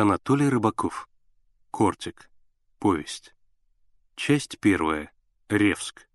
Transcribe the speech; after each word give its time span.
Анатолий 0.00 0.48
Рыбаков. 0.48 1.08
Кортик. 1.72 2.30
Повесть. 2.78 3.34
Часть 4.14 4.60
первая. 4.60 5.10
Ревск. 5.48 6.06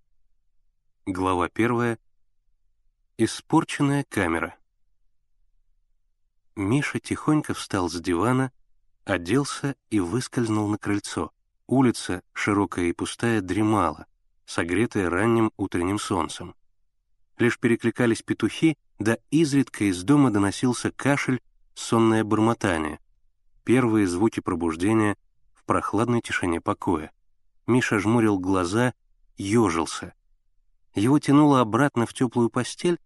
Глава 1.06 1.49
первая. 1.49 1.99
Испорченная 3.17 4.05
камера. 4.07 4.55
Миша 6.55 7.01
тихонько 7.01 7.54
встал 7.54 7.89
с 7.89 7.99
дивана, 7.99 8.54
оделся 9.04 9.75
и 9.89 10.00
выскользнул 10.00 10.70
на 10.70 10.77
крыльцо. 10.77 11.34
Улица, 11.68 12.23
широкая 12.31 12.86
и 12.86 12.93
пустая, 12.93 13.41
дремала, 13.41 14.05
согретая 14.45 15.09
ранним 15.09 15.52
утренним 15.57 16.00
солнцем. 16.00 16.55
Лишь 17.38 17.59
перекликались 17.59 18.21
петухи, 18.21 18.77
да 19.00 19.18
изредка 19.29 19.84
из 19.84 20.02
дома 20.04 20.31
доносился 20.31 20.89
кашель, 20.89 21.41
сонное 21.73 22.23
бормотание. 22.23 23.02
Первые 23.64 24.07
звуки 24.07 24.39
пробуждения 24.41 25.16
в 25.53 25.63
прохладной 25.63 26.22
тишине 26.22 26.59
покоя. 26.59 27.12
Миша 27.66 27.99
жмурил 27.99 28.38
глаза, 28.38 28.94
ежился. 29.38 30.13
Его 30.94 31.17
тянуло 31.20 31.62
обратно 31.62 32.05
в 32.05 32.13
теплую 32.13 32.49
постель, 32.49 32.99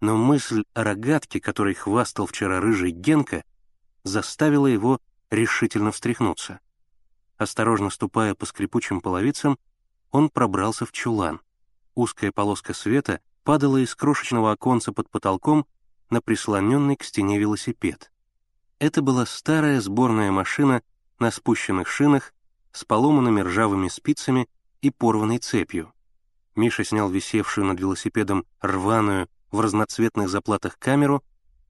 но 0.00 0.16
мысль 0.16 0.64
о 0.74 0.82
рогатке, 0.82 1.40
которой 1.40 1.74
хвастал 1.74 2.26
вчера 2.26 2.60
рыжий 2.60 2.90
Генка, 2.90 3.44
заставила 4.02 4.66
его 4.66 4.98
решительно 5.30 5.92
встряхнуться. 5.92 6.60
Осторожно 7.36 7.90
ступая 7.90 8.34
по 8.34 8.46
скрипучим 8.46 9.00
половицам, 9.00 9.58
он 10.10 10.30
пробрался 10.30 10.86
в 10.86 10.92
чулан. 10.92 11.40
Узкая 11.94 12.32
полоска 12.32 12.72
света 12.72 13.20
падала 13.44 13.76
из 13.76 13.94
крошечного 13.94 14.52
оконца 14.52 14.92
под 14.92 15.10
потолком 15.10 15.66
на 16.10 16.22
прислоненный 16.22 16.96
к 16.96 17.04
стене 17.04 17.38
велосипед. 17.38 18.10
Это 18.78 19.02
была 19.02 19.26
старая 19.26 19.80
сборная 19.80 20.30
машина 20.30 20.82
на 21.18 21.30
спущенных 21.30 21.88
шинах 21.88 22.32
с 22.72 22.84
поломанными 22.84 23.40
ржавыми 23.40 23.88
спицами 23.88 24.48
и 24.82 24.90
порванной 24.90 25.38
цепью. 25.38 25.92
Миша 26.54 26.84
снял 26.84 27.10
висевшую 27.10 27.66
над 27.66 27.80
велосипедом 27.80 28.44
рваную 28.60 29.28
в 29.50 29.60
разноцветных 29.60 30.28
заплатах 30.28 30.78
камеру, 30.78 31.24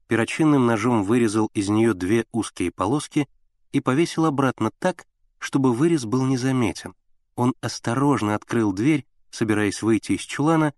перочинным 0.07 0.67
ножом 0.67 1.03
вырезал 1.03 1.49
из 1.53 1.69
нее 1.69 1.93
две 1.93 2.25
узкие 2.31 2.71
полоски 2.71 3.27
и 3.71 3.79
повесил 3.79 4.25
обратно 4.25 4.71
так, 4.77 5.05
чтобы 5.39 5.73
вырез 5.73 6.05
был 6.05 6.25
незаметен. 6.25 6.93
Он 7.35 7.55
осторожно 7.61 8.35
открыл 8.35 8.71
дверь, 8.71 9.05
собираясь 9.31 9.81
выйти 9.81 10.13
из 10.13 10.21
чулана, 10.21 10.73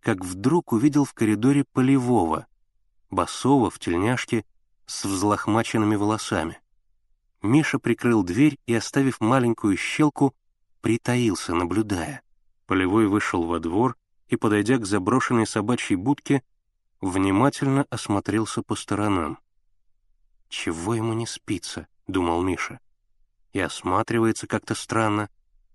как 0.00 0.24
вдруг 0.24 0.72
увидел 0.72 1.04
в 1.04 1.14
коридоре 1.14 1.64
полевого, 1.64 2.46
босого 3.10 3.70
в 3.70 3.78
тельняшке 3.78 4.44
с 4.86 5.04
взлохмаченными 5.04 5.96
волосами. 5.96 6.58
Миша 7.42 7.78
прикрыл 7.78 8.22
дверь 8.22 8.58
и, 8.66 8.74
оставив 8.74 9.20
маленькую 9.20 9.76
щелку, 9.76 10.34
притаился, 10.80 11.54
наблюдая. 11.54 12.22
Полевой 12.66 13.06
вышел 13.06 13.44
во 13.44 13.60
двор 13.60 13.96
и, 14.28 14.36
подойдя 14.36 14.78
к 14.78 14.86
заброшенной 14.86 15.46
собачьей 15.46 15.96
будке, 15.96 16.42
внимательно 17.00 17.86
осмотрелся 17.90 18.62
по 18.62 18.74
сторонам. 18.74 19.38
«Чего 20.48 20.94
ему 20.94 21.12
не 21.12 21.26
спится?»— 21.26 21.86
думал 22.06 22.42
Миша. 22.42 22.80
«И 23.52 23.60
осматривается 23.60 24.46
как-то 24.46 24.74
странно. 24.74 25.28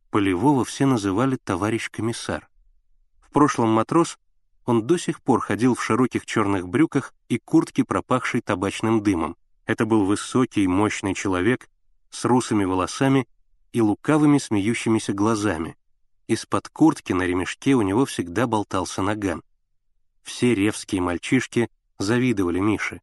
Полевого 0.10 0.66
все 0.66 0.86
называли 0.86 1.38
товарищ 1.38 1.90
комиссар. 1.90 2.50
В 3.22 3.32
прошлом 3.32 3.70
матрос 3.70 4.18
он 4.66 4.86
до 4.86 4.98
сих 4.98 5.22
пор 5.22 5.42
ходил 5.42 5.76
в 5.76 5.84
широких 5.84 6.26
черных 6.26 6.68
брюках 6.68 7.14
и 7.30 7.40
куртке, 7.40 7.84
пропахшей 7.84 8.42
табачным 8.42 9.02
дымом. 9.02 9.36
Это 9.66 9.86
был 9.86 10.06
высокий, 10.06 10.68
мощный 10.68 11.14
человек 11.14 11.70
с 12.10 12.26
русыми 12.26 12.66
волосами 12.66 13.28
и 13.72 13.82
лукавыми 13.82 14.38
смеющимися 14.38 15.14
глазами. 15.14 15.78
Из-под 16.28 16.70
куртки 16.70 17.14
на 17.14 17.24
ремешке 17.24 17.74
у 17.74 17.82
него 17.82 18.06
всегда 18.06 18.48
болтался 18.48 19.02
наган. 19.02 19.44
Все 20.24 20.54
ревские 20.54 21.02
мальчишки 21.02 21.70
завидовали 21.98 22.60
Мише, 22.60 23.02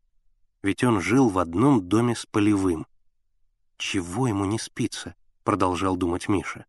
ведь 0.62 0.84
он 0.84 1.00
жил 1.00 1.28
в 1.28 1.38
одном 1.38 1.88
доме 1.88 2.14
с 2.14 2.26
полевым. 2.26 2.86
«Чего 3.76 4.26
ему 4.28 4.44
не 4.44 4.58
спится?»— 4.58 5.14
продолжал 5.44 5.96
думать 5.96 6.28
Миша. 6.28 6.66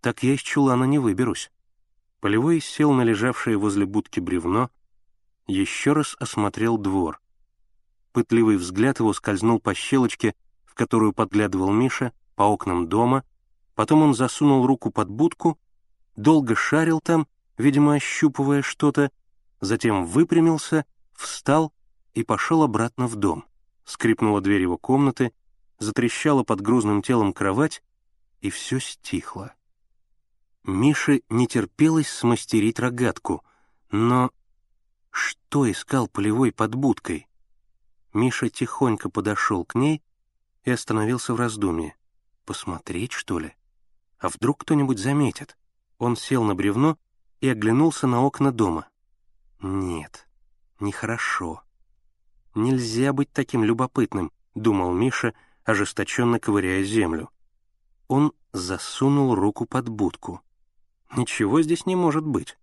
«Так 0.00 0.22
я 0.22 0.34
из 0.34 0.40
чулана 0.40 0.84
не 0.84 0.98
выберусь». 0.98 1.50
Полевой 2.20 2.60
сел 2.60 2.92
на 2.92 3.02
лежавшее 3.02 3.56
возле 3.56 3.86
будки 3.86 4.20
бревно, 4.20 4.70
еще 5.46 5.94
раз 5.94 6.16
осмотрел 6.20 6.76
двор. 6.76 7.20
Пытливый 8.12 8.56
взгляд 8.56 9.00
его 9.00 9.12
скользнул 9.14 9.58
по 9.58 9.74
щелочке, 9.74 10.34
в 10.66 10.74
которую 10.74 11.12
подглядывал 11.12 11.72
Миша, 11.72 12.12
по 12.34 12.42
окнам 12.42 12.88
дома, 12.88 13.24
потом 13.74 14.02
он 14.02 14.14
засунул 14.14 14.66
руку 14.66 14.90
под 14.90 15.08
будку, 15.08 15.58
долго 16.16 16.54
шарил 16.54 17.00
там, 17.00 17.26
видимо, 17.56 17.94
ощупывая 17.94 18.62
что-то, 18.62 19.10
затем 19.60 20.04
выпрямился, 20.04 20.84
встал 21.14 21.72
и 22.14 22.22
пошел 22.22 22.62
обратно 22.62 23.06
в 23.06 23.16
дом. 23.16 23.44
Скрипнула 23.84 24.40
дверь 24.40 24.62
его 24.62 24.76
комнаты, 24.76 25.32
затрещала 25.78 26.42
под 26.42 26.60
грузным 26.60 27.02
телом 27.02 27.32
кровать, 27.32 27.82
и 28.40 28.50
все 28.50 28.78
стихло. 28.78 29.54
Мише 30.64 31.22
не 31.28 31.46
терпелось 31.46 32.08
смастерить 32.08 32.78
рогатку, 32.78 33.42
но 33.90 34.30
что 35.10 35.70
искал 35.70 36.06
полевой 36.06 36.52
под 36.52 36.74
будкой? 36.74 37.28
Миша 38.12 38.48
тихонько 38.50 39.08
подошел 39.08 39.64
к 39.64 39.74
ней 39.74 40.02
и 40.64 40.70
остановился 40.70 41.34
в 41.34 41.38
раздумье. 41.38 41.96
Посмотреть, 42.44 43.12
что 43.12 43.38
ли? 43.38 43.54
А 44.18 44.28
вдруг 44.28 44.60
кто-нибудь 44.60 44.98
заметит? 44.98 45.56
Он 45.98 46.16
сел 46.16 46.44
на 46.44 46.54
бревно 46.54 46.98
и 47.40 47.48
оглянулся 47.48 48.06
на 48.06 48.20
окна 48.22 48.52
дома. 48.52 48.88
Нет, 49.60 50.28
нехорошо. 50.78 51.62
Нельзя 52.54 53.12
быть 53.12 53.32
таким 53.32 53.64
любопытным, 53.64 54.32
думал 54.54 54.92
Миша, 54.92 55.34
ожесточенно 55.64 56.38
ковыряя 56.38 56.82
землю. 56.82 57.30
Он 58.08 58.32
засунул 58.52 59.34
руку 59.34 59.66
под 59.66 59.88
будку. 59.88 60.42
Ничего 61.16 61.60
здесь 61.62 61.86
не 61.86 61.96
может 61.96 62.24
быть. 62.24 62.56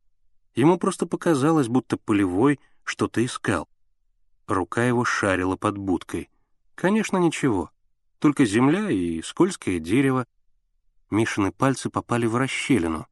Ему 0.56 0.78
просто 0.78 1.06
показалось, 1.06 1.68
будто 1.68 1.98
полевой 1.98 2.60
что-то 2.84 3.24
искал. 3.24 3.68
Рука 4.48 4.86
его 4.86 5.04
шарила 5.04 5.58
под 5.58 5.78
будкой. 5.78 6.30
Конечно, 6.76 7.18
ничего. 7.18 7.70
Только 8.20 8.46
земля 8.46 8.90
и 8.90 9.22
скользкое 9.22 9.80
дерево. 9.80 10.26
Мишины 11.10 11.52
пальцы 11.52 11.90
попали 11.90 12.26
в 12.26 12.36
расщелину. 12.36 13.08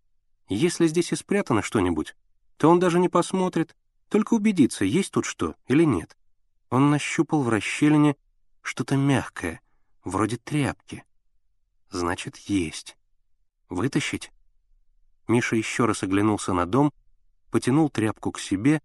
Если 0.47 0.87
здесь 0.87 1.11
и 1.11 1.15
спрятано 1.15 1.61
что-нибудь, 1.61 2.15
то 2.57 2.69
он 2.69 2.79
даже 2.79 2.99
не 2.99 3.09
посмотрит, 3.09 3.75
только 4.09 4.33
убедится, 4.35 4.85
есть 4.85 5.11
тут 5.11 5.25
что 5.25 5.55
или 5.67 5.83
нет. 5.83 6.15
Он 6.69 6.89
нащупал 6.89 7.41
в 7.41 7.49
расщелине 7.49 8.15
что-то 8.61 8.95
мягкое, 8.95 9.61
вроде 10.03 10.37
тряпки. 10.37 11.03
Значит, 11.89 12.37
есть. 12.37 12.97
Вытащить? 13.69 14.31
Миша 15.27 15.55
еще 15.55 15.85
раз 15.85 16.03
оглянулся 16.03 16.53
на 16.53 16.65
дом, 16.65 16.93
потянул 17.51 17.89
тряпку 17.89 18.31
к 18.31 18.39
себе 18.39 18.81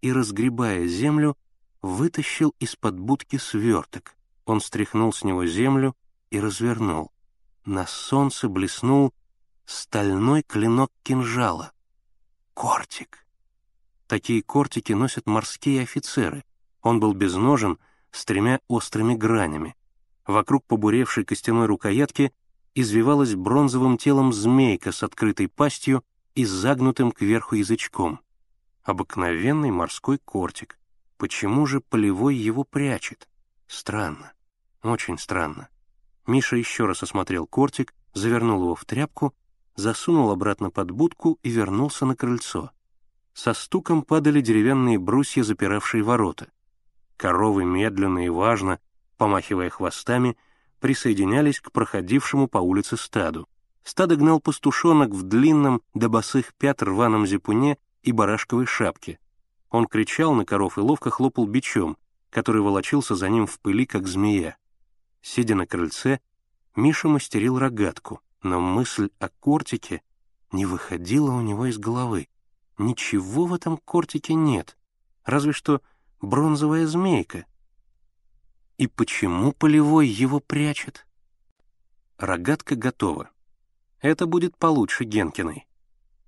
и, 0.00 0.12
разгребая 0.12 0.86
землю, 0.86 1.36
вытащил 1.82 2.54
из-под 2.58 2.98
будки 2.98 3.36
сверток. 3.36 4.16
Он 4.44 4.60
стряхнул 4.60 5.12
с 5.12 5.24
него 5.24 5.46
землю 5.46 5.96
и 6.30 6.40
развернул. 6.40 7.12
На 7.64 7.86
солнце 7.86 8.48
блеснул 8.48 9.12
стальной 9.64 10.42
клинок 10.42 10.90
кинжала. 11.02 11.72
Кортик. 12.54 13.26
Такие 14.06 14.42
кортики 14.42 14.92
носят 14.92 15.26
морские 15.26 15.82
офицеры. 15.82 16.44
Он 16.82 16.98
был 17.00 17.12
безножен, 17.12 17.78
с 18.10 18.24
тремя 18.24 18.60
острыми 18.66 19.14
гранями. 19.14 19.76
Вокруг 20.26 20.64
побуревшей 20.66 21.24
костяной 21.24 21.66
рукоятки 21.66 22.32
извивалась 22.74 23.34
бронзовым 23.34 23.98
телом 23.98 24.32
змейка 24.32 24.92
с 24.92 25.02
открытой 25.02 25.48
пастью 25.48 26.04
и 26.34 26.44
загнутым 26.44 27.12
кверху 27.12 27.56
язычком. 27.56 28.20
Обыкновенный 28.82 29.70
морской 29.70 30.18
кортик. 30.18 30.78
Почему 31.16 31.66
же 31.66 31.80
полевой 31.80 32.34
его 32.34 32.64
прячет? 32.64 33.28
Странно. 33.66 34.32
Очень 34.82 35.18
странно. 35.18 35.68
Миша 36.26 36.56
еще 36.56 36.86
раз 36.86 37.02
осмотрел 37.02 37.46
кортик, 37.46 37.94
завернул 38.14 38.62
его 38.62 38.74
в 38.74 38.84
тряпку, 38.84 39.34
засунул 39.76 40.30
обратно 40.30 40.70
под 40.70 40.90
будку 40.90 41.38
и 41.42 41.50
вернулся 41.50 42.06
на 42.06 42.16
крыльцо. 42.16 42.70
Со 43.34 43.52
стуком 43.52 44.02
падали 44.02 44.40
деревянные 44.40 44.98
брусья, 44.98 45.42
запиравшие 45.42 46.02
ворота. 46.02 46.48
Коровы 47.16 47.64
медленно 47.64 48.24
и 48.24 48.28
важно, 48.28 48.80
помахивая 49.16 49.70
хвостами, 49.70 50.36
присоединялись 50.80 51.60
к 51.60 51.72
проходившему 51.72 52.48
по 52.48 52.58
улице 52.58 52.96
стаду. 52.96 53.48
Стадо 53.84 54.16
гнал 54.16 54.40
пастушонок 54.40 55.10
в 55.10 55.22
длинном 55.22 55.82
до 55.94 56.08
босых 56.08 56.54
пят 56.54 56.82
рваном 56.82 57.26
зипуне 57.26 57.78
и 58.02 58.12
барашковой 58.12 58.66
шапке. 58.66 59.18
Он 59.70 59.86
кричал 59.86 60.34
на 60.34 60.44
коров 60.44 60.78
и 60.78 60.80
ловко 60.80 61.10
хлопал 61.10 61.46
бичом, 61.46 61.96
который 62.30 62.62
волочился 62.62 63.14
за 63.14 63.28
ним 63.28 63.46
в 63.46 63.58
пыли, 63.60 63.86
как 63.86 64.06
змея. 64.06 64.56
Сидя 65.22 65.54
на 65.54 65.66
крыльце, 65.66 66.20
Миша 66.76 67.08
мастерил 67.08 67.58
рогатку, 67.58 68.20
но 68.42 68.60
мысль 68.60 69.10
о 69.18 69.28
кортике 69.28 70.02
не 70.52 70.66
выходила 70.66 71.32
у 71.32 71.40
него 71.40 71.66
из 71.66 71.78
головы. 71.78 72.28
Ничего 72.78 73.44
в 73.46 73.54
этом 73.54 73.76
кортике 73.76 74.34
нет, 74.34 74.76
разве 75.24 75.52
что 75.52 75.82
бронзовая 76.20 76.86
змейка. 76.86 77.44
И 78.80 78.86
почему 78.86 79.52
полевой 79.52 80.08
его 80.08 80.40
прячет? 80.40 81.06
Рогатка 82.16 82.76
готова. 82.76 83.28
Это 84.00 84.24
будет 84.24 84.56
получше 84.56 85.04
Генкиной. 85.04 85.66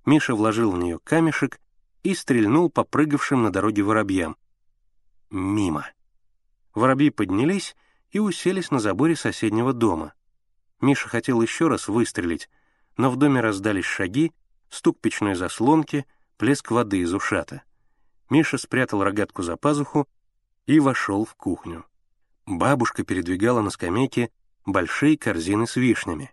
Миша 0.05 0.35
вложил 0.35 0.69
в 0.69 0.77
нее 0.77 0.99
камешек 0.99 1.59
и 2.03 2.13
стрельнул 2.13 2.69
по 2.69 2.83
прыгавшим 2.83 3.41
на 3.41 3.49
дороге 3.49 3.81
воробьям. 3.81 4.37
Мимо. 5.31 5.87
Воробьи 6.75 7.09
поднялись 7.09 7.75
и 8.11 8.19
уселись 8.19 8.69
на 8.69 8.77
заборе 8.77 9.15
соседнего 9.15 9.73
дома. 9.73 10.13
Миша 10.79 11.09
хотел 11.09 11.41
еще 11.41 11.69
раз 11.69 11.87
выстрелить, 11.87 12.51
но 12.97 13.09
в 13.09 13.15
доме 13.15 13.41
раздались 13.41 13.85
шаги, 13.85 14.31
стук 14.69 14.99
печной 15.01 15.33
заслонки, 15.33 16.05
плеск 16.37 16.69
воды 16.69 16.99
из 16.99 17.15
ушата. 17.15 17.63
Миша 18.29 18.59
спрятал 18.59 19.03
рогатку 19.03 19.41
за 19.41 19.57
пазуху 19.57 20.07
и 20.67 20.79
вошел 20.79 21.25
в 21.25 21.33
кухню. 21.33 21.83
Бабушка 22.45 23.03
передвигала 23.03 23.61
на 23.61 23.69
скамейке 23.69 24.29
большие 24.65 25.17
корзины 25.17 25.65
с 25.65 25.75
вишнями. 25.75 26.31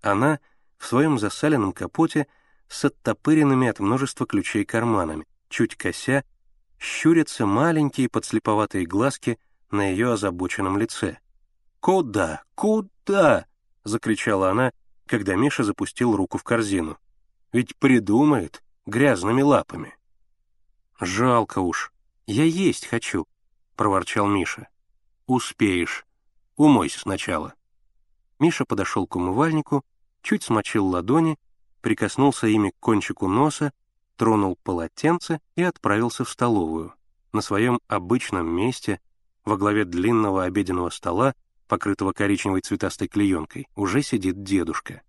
Она 0.00 0.40
в 0.78 0.86
своем 0.86 1.18
засаленном 1.18 1.72
капоте 1.72 2.26
с 2.68 2.84
оттопыренными 2.84 3.68
от 3.68 3.78
множества 3.78 4.26
ключей 4.26 4.64
карманами, 4.64 5.26
чуть 5.48 5.76
кося, 5.76 6.24
щурятся 6.78 7.46
маленькие 7.46 8.08
подслеповатые 8.08 8.86
глазки 8.86 9.38
на 9.70 9.90
ее 9.90 10.12
озабоченном 10.12 10.78
лице. 10.78 11.18
«Куда? 11.80 12.42
Куда?»— 12.54 13.46
закричала 13.84 14.50
она, 14.50 14.72
когда 15.06 15.34
Миша 15.34 15.64
запустил 15.64 16.16
руку 16.16 16.38
в 16.38 16.44
корзину. 16.44 16.98
«Ведь 17.52 17.76
придумает 17.76 18.62
грязными 18.86 19.42
лапами». 19.42 19.94
«Жалко 20.98 21.58
уж. 21.58 21.92
Я 22.26 22.44
есть 22.44 22.86
хочу»,— 22.86 23.26
проворчал 23.76 24.26
Миша. 24.26 24.68
«Успеешь. 25.32 26.04
Умойся 26.56 27.00
сначала». 27.00 27.54
Миша 28.38 28.66
подошел 28.66 29.06
к 29.06 29.16
умывальнику, 29.16 29.82
чуть 30.20 30.42
смочил 30.42 30.86
ладони, 30.86 31.38
прикоснулся 31.80 32.48
ими 32.48 32.68
к 32.68 32.78
кончику 32.78 33.28
носа, 33.28 33.72
тронул 34.16 34.58
полотенце 34.62 35.40
и 35.56 35.62
отправился 35.62 36.26
в 36.26 36.28
столовую. 36.28 36.92
На 37.32 37.40
своем 37.40 37.80
обычном 37.88 38.46
месте, 38.46 39.00
во 39.46 39.56
главе 39.56 39.86
длинного 39.86 40.44
обеденного 40.44 40.90
стола, 40.90 41.34
покрытого 41.66 42.12
коричневой 42.12 42.60
цветастой 42.60 43.08
клеенкой, 43.08 43.68
уже 43.74 44.02
сидит 44.02 44.42
дедушка. 44.42 45.00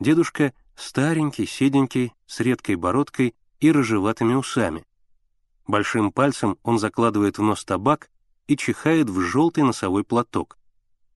Дедушка 0.00 0.52
старенький, 0.76 1.46
седенький, 1.46 2.12
с 2.26 2.40
редкой 2.40 2.74
бородкой 2.74 3.34
и 3.58 3.72
рыжеватыми 3.72 4.34
усами. 4.34 4.84
Большим 5.66 6.12
пальцем 6.12 6.58
он 6.62 6.78
закладывает 6.78 7.38
в 7.38 7.42
нос 7.42 7.64
табак 7.64 8.10
и 8.50 8.56
чихает 8.56 9.08
в 9.08 9.20
желтый 9.20 9.62
носовой 9.62 10.02
платок. 10.02 10.58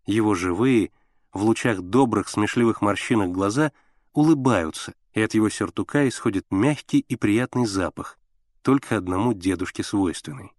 Его 0.06 0.36
живые, 0.36 0.92
в 1.32 1.42
лучах 1.42 1.82
добрых 1.82 2.28
смешливых 2.28 2.80
морщинок 2.80 3.32
глаза 3.32 3.72
улыбаются, 4.12 4.94
и 5.14 5.20
от 5.20 5.34
его 5.34 5.48
сюртука 5.48 6.08
исходит 6.08 6.46
мягкий 6.52 7.00
и 7.00 7.16
приятный 7.16 7.66
запах, 7.66 8.20
только 8.62 8.96
одному 8.96 9.32
дедушке 9.32 9.82
свойственный. 9.82 10.52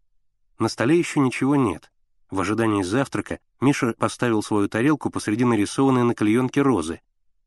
На 0.59 0.67
столе 0.67 0.99
еще 0.99 1.21
ничего 1.21 1.55
нет. 1.55 1.93
В 2.29 2.41
ожидании 2.41 2.83
завтрака 2.83 3.39
Миша 3.61 3.93
поставил 3.97 4.43
свою 4.43 4.67
тарелку 4.67 5.09
посреди 5.09 5.45
нарисованной 5.45 6.03
на 6.03 6.13
клеенке 6.13 6.61
розы 6.61 6.99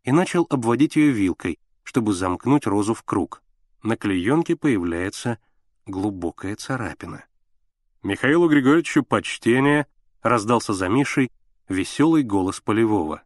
и 0.04 0.10
начал 0.10 0.46
обводить 0.48 0.96
ее 0.96 1.10
вилкой, 1.10 1.58
чтобы 1.82 2.14
замкнуть 2.14 2.66
розу 2.66 2.94
в 2.94 3.02
круг. 3.02 3.42
На 3.82 3.98
клеенке 3.98 4.56
появляется 4.56 5.38
глубокая 5.84 6.56
царапина. 6.56 7.27
«Михаилу 8.02 8.48
Григорьевичу 8.48 9.02
почтение!»— 9.02 9.86
раздался 10.22 10.72
за 10.72 10.88
Мишей 10.88 11.30
веселый 11.68 12.22
голос 12.22 12.60
Полевого. 12.60 13.22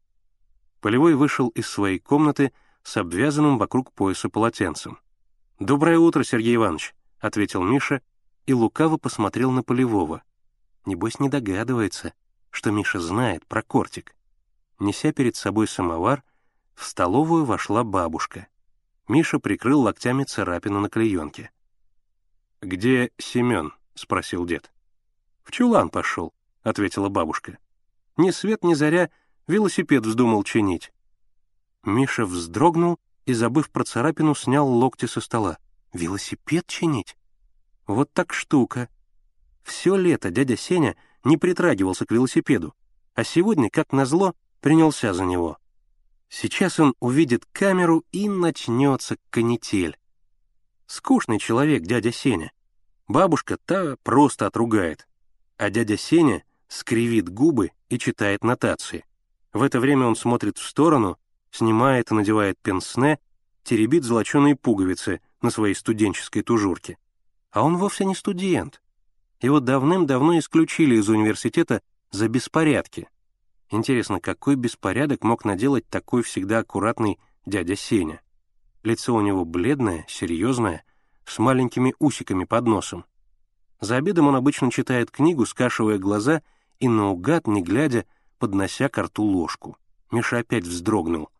Полевой 0.81 1.15
вышел 1.15 1.49
из 1.49 1.69
своей 1.69 1.99
комнаты 1.99 2.53
с 2.83 2.97
обвязанным 2.97 3.59
вокруг 3.59 3.93
пояса 3.93 4.29
полотенцем. 4.29 4.99
«Доброе 5.61 5.99
утро, 5.99 6.25
Сергей 6.25 6.57
Иванович»,— 6.57 6.95
ответил 7.21 7.63
Миша 7.63 8.03
и 8.47 8.53
лукаво 8.53 8.97
посмотрел 8.97 9.53
на 9.53 9.63
Полевого. 9.63 10.23
Небось, 10.87 11.21
не 11.21 11.29
догадывается, 11.29 12.15
что 12.51 12.71
Миша 12.71 12.99
знает 12.99 13.47
про 13.47 13.63
кортик. 13.63 14.17
Неся 14.81 15.13
перед 15.13 15.37
собой 15.37 15.69
самовар, 15.69 16.25
в 16.75 16.85
столовую 16.85 17.45
вошла 17.45 17.85
бабушка. 17.85 18.49
Миша 19.07 19.39
прикрыл 19.39 19.83
локтями 19.83 20.25
царапину 20.25 20.81
на 20.81 20.89
клеенке. 20.89 21.51
«Где 22.61 23.13
Семен?»— 23.19 23.73
спросил 23.95 24.47
дед. 24.47 24.71
«В 25.43 25.51
чулан 25.51 25.89
пошел»,— 25.89 26.33
ответила 26.63 27.09
бабушка. 27.09 27.59
Ни 28.17 28.31
свет 28.31 28.63
ни 28.65 28.75
заря 28.75 29.11
велосипед 29.47 30.05
вздумал 30.07 30.45
чинить. 30.45 30.93
Миша 31.83 32.25
вздрогнул 32.25 32.99
и, 33.27 33.33
забыв 33.33 33.71
про 33.71 33.85
царапину, 33.85 34.35
снял 34.35 34.69
локти 34.69 35.07
со 35.07 35.21
стола. 35.21 35.59
«Велосипед 35.93 36.67
чинить? 36.67 37.17
Вот 37.87 38.13
так 38.13 38.33
штука!» 38.33 38.89
Все 39.63 39.97
лето 39.97 40.31
дядя 40.31 40.57
Сеня 40.57 40.97
не 41.25 41.37
притрагивался 41.37 42.07
к 42.07 42.11
велосипеду, 42.11 42.75
а 43.15 43.25
сегодня, 43.25 43.71
как 43.71 43.93
назло, 43.93 44.35
принялся 44.61 45.13
за 45.13 45.25
него. 45.25 45.59
Сейчас 46.29 46.81
он 46.81 46.95
увидит 46.99 47.45
камеру 47.53 48.05
и 48.11 48.29
начнется 48.29 49.17
канитель. 49.31 49.99
Скучный 50.87 51.39
человек 51.39 51.83
дядя 51.83 52.11
Сеня. 52.11 52.53
Бабушка 53.09 53.57
та 53.57 53.97
просто 54.03 54.47
отругает, 54.47 55.09
а 55.57 55.71
дядя 55.71 55.97
Сеня 55.97 56.45
скривит 56.69 57.29
губы 57.29 57.73
и 57.89 57.99
читает 57.99 58.45
нотации. 58.45 59.05
В 59.53 59.63
это 59.63 59.81
время 59.81 60.07
он 60.07 60.17
смотрит 60.17 60.59
в 60.59 60.67
сторону, 60.67 61.19
снимает 61.51 62.11
и 62.11 62.15
надевает 62.15 62.59
пенсне, 62.59 63.19
теребит 63.65 64.05
золоченые 64.05 64.57
пуговицы 64.57 65.21
на 65.43 65.51
своей 65.51 65.75
студенческой 65.75 66.43
тужурке. 66.43 66.97
А 67.51 67.63
он 67.63 67.77
вовсе 67.77 68.05
не 68.05 68.15
студент. 68.15 68.81
Его 69.41 69.61
давным-давно 69.61 70.39
исключили 70.39 70.97
из 70.97 71.09
университета 71.09 71.83
за 72.11 72.29
беспорядки. 72.29 73.09
Интересно, 73.71 74.21
какой 74.21 74.57
беспорядок 74.57 75.25
мог 75.25 75.45
наделать 75.45 75.87
такой 75.89 76.23
всегда 76.23 76.59
аккуратный 76.59 77.19
дядя 77.45 77.77
Сеня? 77.77 78.21
Лицо 78.83 79.15
у 79.15 79.21
него 79.21 79.45
бледное, 79.45 80.05
серьезное, 80.09 80.85
с 81.25 81.39
маленькими 81.39 81.95
усиками 81.99 82.45
под 82.45 82.67
носом. 82.67 83.05
За 83.81 83.97
обедом 83.97 84.29
он 84.29 84.37
обычно 84.37 84.71
читает 84.71 85.11
книгу, 85.11 85.45
скашивая 85.47 85.99
глаза 85.99 86.43
и 86.79 86.89
наугад, 86.89 87.47
не 87.47 87.63
глядя, 87.63 88.07
поднося 88.39 88.89
к 88.89 88.99
рту 88.99 89.25
ложку. 89.25 89.77
Миша 90.11 90.39
опять 90.39 90.65
вздрогнул. 90.65 91.31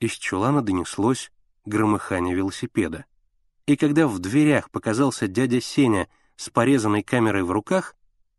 Из 0.00 0.12
чулана 0.12 0.62
донеслось 0.62 1.30
громыхание 1.64 2.34
велосипеда. 2.34 3.04
И 3.66 3.76
когда 3.76 4.06
в 4.06 4.18
дверях 4.18 4.70
показался 4.70 5.26
дядя 5.26 5.60
Сеня 5.60 6.08
с 6.36 6.50
порезанной 6.50 7.02
камерой 7.02 7.42
в 7.42 7.50
руках, 7.50 7.94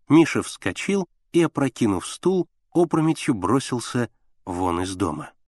Миша 0.08 0.42
вскочил 0.42 1.08
и, 1.34 1.42
опрокинув 1.42 2.08
стул, 2.08 2.48
опрометью 2.72 3.34
бросился 3.34 4.10
вон 4.46 4.82
из 4.82 4.96
дома. 4.96 5.32